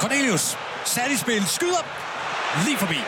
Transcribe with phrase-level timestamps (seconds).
[0.00, 1.82] Cornelius, sat i spil, skyder
[2.64, 3.00] lige forbi.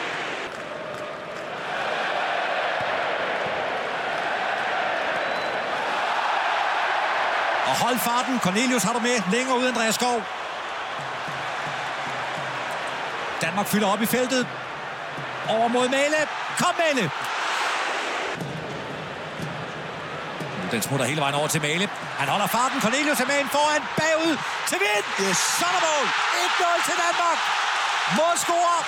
[7.67, 8.41] Og hold farten.
[8.41, 10.23] Cornelius har du med længere ud, Andreas Skov.
[13.43, 14.47] Danmark fylder op i feltet.
[15.49, 16.29] Over mod Mæle.
[16.59, 17.11] Kom, Mæle!
[20.73, 21.87] Den smutter hele vejen over til Mæle.
[22.21, 22.81] Han holder farten.
[22.81, 23.83] Cornelius er med en foran.
[24.01, 24.35] Bagud
[24.71, 25.07] til vind.
[25.29, 25.39] Yes.
[25.59, 26.07] Så er der mål.
[26.45, 27.39] 1-0 til Danmark.
[28.19, 28.79] Målscorer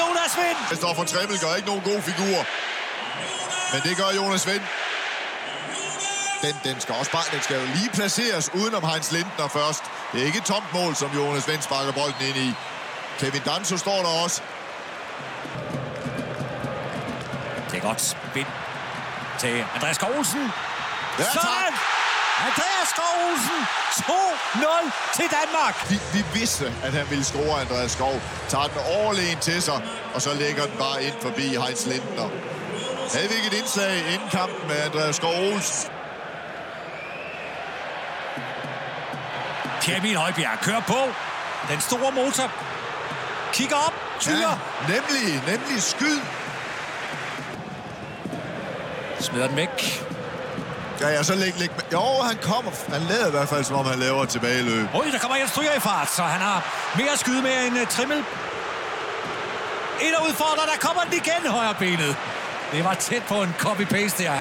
[0.00, 0.58] Jonas Vind.
[0.66, 2.38] Christoffer Tremmel gør ikke nogen god figur.
[3.72, 4.64] Men det gør Jonas Vind.
[6.42, 9.82] Den, den skal også bare, den skal jo lige placeres udenom Heinz Lindner først.
[10.12, 12.54] Det er ikke et tomt mål, som Jonas Vind sparker bolden ind i.
[13.18, 14.42] Kevin Danso står der også.
[17.70, 18.16] Det er godt.
[18.34, 18.46] Vind
[19.38, 20.52] til Andreas Olsen.
[21.18, 21.40] Ja, Sådan!
[21.40, 21.72] tak.
[22.46, 23.60] Andreas Skov Olsen.
[23.90, 25.90] 2-0 til Danmark.
[25.90, 28.20] Vi, vi vidste, at han ville score Andreas Skov.
[28.48, 29.82] Tager den overlegen til sig,
[30.14, 32.28] og så lægger den bare ind forbi Heinz Lindner.
[33.14, 35.90] Havde vi ikke et indslag inden kampen med Andreas Skov Olsen?
[39.96, 40.98] Emil Højbjerg kører på.
[41.68, 42.52] Den store motor.
[43.52, 43.94] Kigger op.
[44.20, 44.36] Tyrer.
[44.38, 46.20] Ja, nemlig, nemlig skyd.
[49.20, 50.04] Smider den væk.
[51.00, 51.70] Ja, ja, så læg, læg.
[51.92, 52.70] Jo, han kommer.
[52.88, 54.86] Han lader i hvert fald, som om han laver tilbageløb.
[54.94, 56.58] Oj, der kommer Jens Stryger i fart, så han har
[56.96, 58.24] mere skyde med end uh, Trimmel.
[60.00, 62.16] Ind og udfordrer, der kommer den igen, højre benet.
[62.72, 64.40] Det var tæt på en copy-paste der.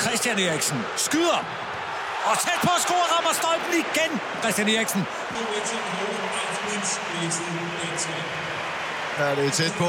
[0.00, 1.44] Christian Eriksen skyder.
[2.24, 4.20] Og tæt på at score, rammer stolpen igen.
[4.40, 5.06] Christian Eriksen.
[9.18, 9.88] Ja, det er tæt på.